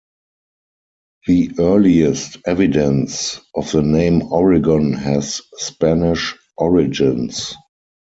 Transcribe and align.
The 1.27 1.51
earliest 1.59 2.37
evidence 2.47 3.39
of 3.53 3.71
the 3.71 3.83
name 3.83 4.23
Oregon 4.33 4.93
has 4.93 5.43
Spanish 5.59 6.33
origins. 6.57 7.53